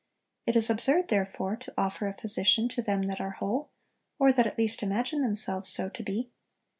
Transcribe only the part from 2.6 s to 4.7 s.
to them that are whole, or that at